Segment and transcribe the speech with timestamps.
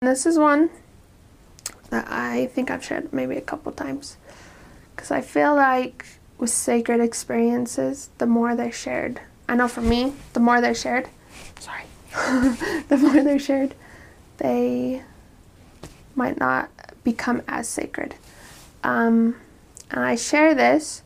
[0.00, 0.70] This is one
[1.90, 4.16] that I think I've shared maybe a couple times
[4.94, 6.06] because I feel like
[6.38, 11.08] with sacred experiences, the more they're shared, I know for me, the more they're shared,
[11.58, 11.82] sorry,
[12.86, 13.74] the more they're shared,
[14.36, 15.02] they
[16.14, 16.70] might not
[17.02, 18.14] become as sacred.
[18.84, 19.34] Um,
[19.90, 21.02] and I share this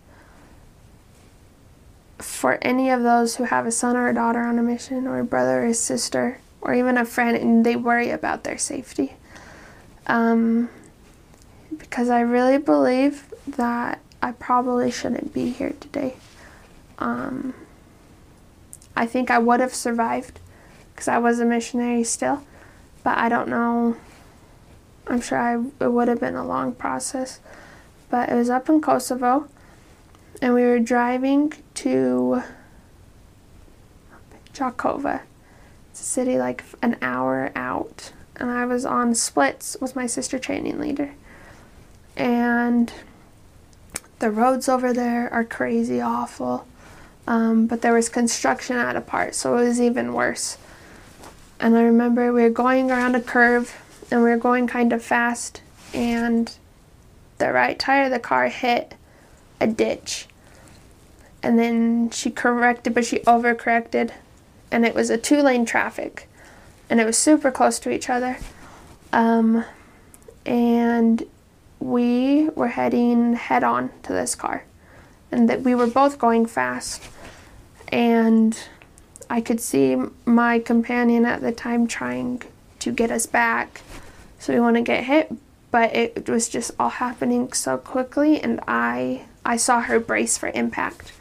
[2.18, 5.18] for any of those who have a son or a daughter on a mission, or
[5.18, 9.14] a brother or a sister, or even a friend, and they worry about their safety.
[10.06, 10.70] Um,
[11.76, 16.16] because I really believe that I probably shouldn't be here today.
[16.98, 17.54] Um,
[18.96, 20.38] I think I would have survived
[20.94, 22.44] because I was a missionary still,
[23.02, 23.96] but I don't know.
[25.08, 27.40] I'm sure I, it would have been a long process.
[28.08, 29.48] But it was up in Kosovo,
[30.40, 32.42] and we were driving to
[34.52, 35.22] Jakova.
[35.92, 38.12] City like an hour out.
[38.36, 41.12] And I was on splits with my sister training leader.
[42.16, 42.92] And
[44.18, 46.66] the roads over there are crazy awful.
[47.26, 50.58] Um, but there was construction at a part, so it was even worse.
[51.60, 55.02] And I remember we were going around a curve and we were going kind of
[55.02, 55.62] fast,
[55.94, 56.52] and
[57.38, 58.94] the right tire of the car hit
[59.60, 60.26] a ditch.
[61.42, 64.10] And then she corrected, but she overcorrected,
[64.72, 66.28] and it was a two lane traffic,
[66.90, 68.38] and it was super close to each other.
[69.12, 69.64] Um,
[70.44, 71.22] and
[71.78, 74.64] we were heading head on to this car,
[75.30, 77.08] and that we were both going fast,
[77.88, 78.58] and
[79.28, 82.42] I could see my companion at the time trying
[82.80, 83.82] to get us back,
[84.38, 85.32] so we to get hit,
[85.70, 90.48] but it was just all happening so quickly, and I I saw her brace for
[90.48, 91.12] impact.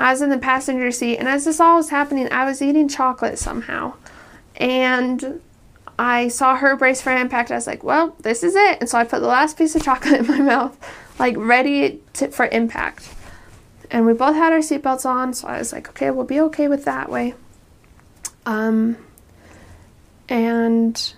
[0.00, 2.88] I was in the passenger seat, and as this all was happening, I was eating
[2.88, 3.94] chocolate somehow,
[4.56, 5.40] and
[5.98, 7.50] I saw her brace for impact.
[7.50, 8.78] I was like, well, this is it.
[8.80, 10.78] And so I put the last piece of chocolate in my mouth,
[11.18, 13.08] like ready to, for impact.
[13.90, 16.68] And we both had our seatbelts on, so I was like, okay, we'll be okay
[16.68, 17.34] with that way.
[18.46, 18.96] Um,
[20.28, 21.14] and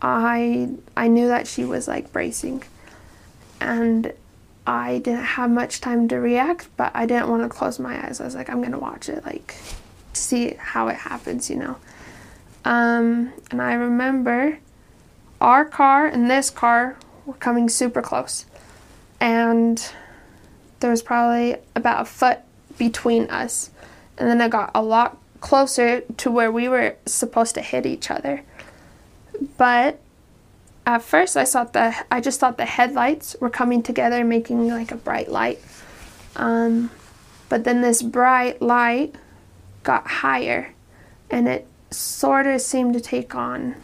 [0.00, 2.64] I I knew that she was like bracing,
[3.60, 4.12] and
[4.66, 8.20] I didn't have much time to react, but I didn't want to close my eyes.
[8.20, 9.54] I was like, I'm gonna watch it, like,
[10.12, 11.76] see how it happens, you know.
[12.64, 14.58] Um, and I remember
[15.40, 16.96] our car and this car
[17.26, 18.46] were coming super close.
[19.20, 19.84] And
[20.80, 22.40] there was probably about a foot
[22.78, 23.70] between us.
[24.18, 28.10] And then it got a lot closer to where we were supposed to hit each
[28.10, 28.42] other.
[29.56, 30.00] But
[30.86, 34.90] at first I thought the I just thought the headlights were coming together making like
[34.90, 35.60] a bright light.
[36.36, 36.90] Um,
[37.48, 39.14] but then this bright light
[39.82, 40.74] got higher
[41.30, 43.76] and it sort of seemed to take on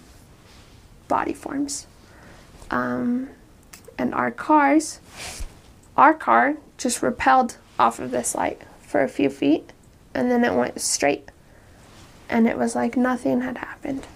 [1.09, 1.87] body forms.
[2.71, 3.31] Um,
[3.99, 5.01] and our cars,
[5.97, 9.73] our car just repelled off of this light for a few feet
[10.15, 11.31] and then it went straight.
[12.31, 14.07] And it was like nothing had happened.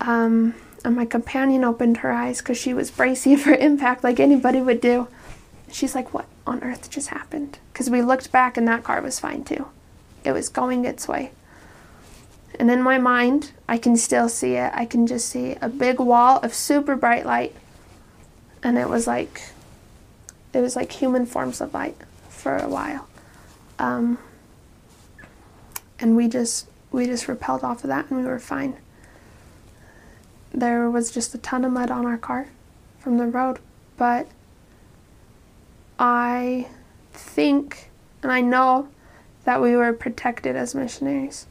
[0.00, 4.60] Um, and my companion opened her eyes because she was bracing for impact like anybody
[4.60, 5.08] would do.
[5.70, 7.58] She's like, What on earth just happened?
[7.72, 9.66] Because we looked back and that car was fine too.
[10.24, 11.32] It was going its way.
[12.58, 14.72] And in my mind, I can still see it.
[14.74, 17.54] I can just see a big wall of super bright light.
[18.62, 19.42] And it was like,
[20.52, 21.96] it was like human forms of light
[22.28, 23.06] for a while.
[23.78, 24.18] Um,
[26.00, 28.76] and we just, we just repelled off of that and we were fine.
[30.58, 32.48] There was just a ton of mud on our car
[32.98, 33.60] from the road,
[33.96, 34.26] but
[36.00, 36.66] I
[37.12, 37.90] think
[38.24, 38.88] and I know
[39.44, 41.46] that we were protected as missionaries.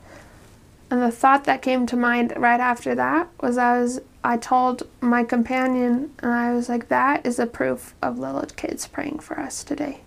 [0.91, 4.83] And the thought that came to mind right after that was I was I told
[4.99, 9.39] my companion and I was like that is a proof of little kids praying for
[9.39, 10.01] us today.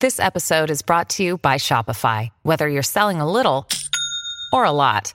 [0.00, 2.30] This episode is brought to you by Shopify.
[2.42, 3.68] Whether you're selling a little
[4.52, 5.14] or a lot,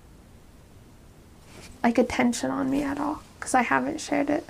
[1.83, 4.45] like attention on me at all because I haven't shared it.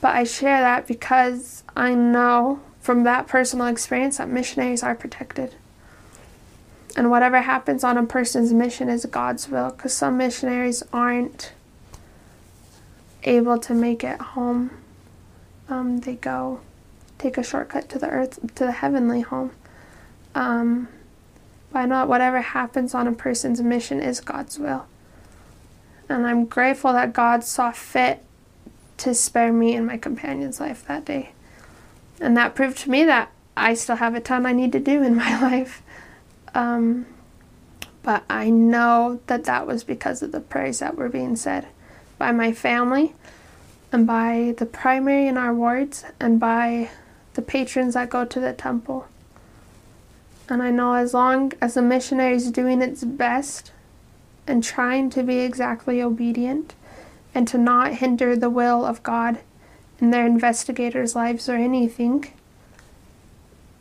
[0.00, 5.54] But I share that because I know from that personal experience that missionaries are protected.
[6.96, 11.52] And whatever happens on a person's mission is God's will because some missionaries aren't
[13.24, 14.70] able to make it home,
[15.68, 16.60] um, they go
[17.18, 19.52] take a shortcut to the earth, to the heavenly home.
[20.34, 20.88] Um,
[21.72, 24.86] know that whatever happens on a person's mission is God's will.
[26.08, 28.24] And I'm grateful that God saw fit
[28.98, 31.32] to spare me and my companion's life that day.
[32.20, 35.02] And that proved to me that I still have a ton I need to do
[35.02, 35.82] in my life.
[36.54, 37.06] Um,
[38.02, 41.68] but I know that that was because of the prayers that were being said
[42.18, 43.14] by my family
[43.92, 46.90] and by the primary in our wards and by
[47.34, 49.06] the patrons that go to the temple.
[50.48, 53.72] And I know as long as the missionary is doing its best
[54.46, 56.74] and trying to be exactly obedient
[57.34, 59.38] and to not hinder the will of God
[59.98, 62.32] in their investigators' lives or anything,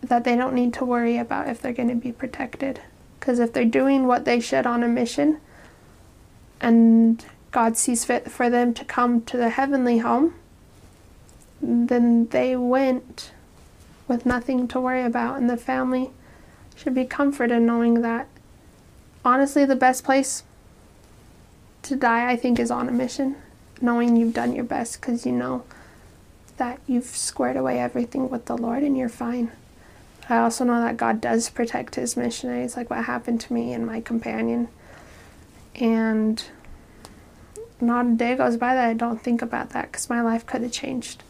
[0.01, 2.79] that they don't need to worry about if they're going to be protected.
[3.19, 5.39] Because if they're doing what they should on a mission
[6.59, 10.35] and God sees fit for them to come to the heavenly home,
[11.61, 13.31] then they went
[14.07, 16.11] with nothing to worry about, and the family
[16.75, 18.27] should be comforted knowing that
[19.23, 20.43] honestly, the best place
[21.91, 23.35] to die, I think, is on a mission,
[23.81, 25.65] knowing you've done your best because you know
[26.55, 29.51] that you've squared away everything with the Lord and you're fine.
[30.29, 33.85] I also know that God does protect his missionaries, like what happened to me and
[33.85, 34.69] my companion.
[35.75, 36.41] And
[37.81, 40.61] not a day goes by that I don't think about that because my life could
[40.61, 41.23] have changed.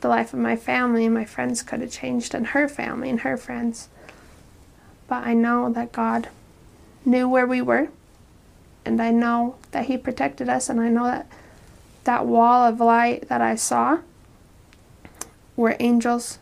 [0.00, 3.20] The life of my family and my friends could have changed, and her family and
[3.20, 3.90] her friends.
[5.06, 6.30] But I know that God
[7.04, 7.88] knew where we were,
[8.88, 11.26] and I know that He protected us, and I know that
[12.04, 13.98] that wall of light that I saw
[15.56, 16.38] were angels,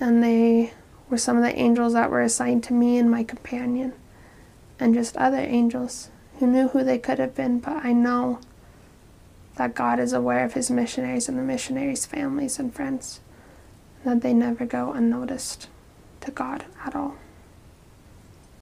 [0.00, 0.72] and they
[1.10, 3.92] were some of the angels that were assigned to me and my companion,
[4.80, 8.40] and just other angels who knew who they could have been, but I know
[9.56, 13.20] that God is aware of his missionaries and the missionaries' families and friends,
[14.02, 15.68] and that they never go unnoticed
[16.22, 17.16] to God at all.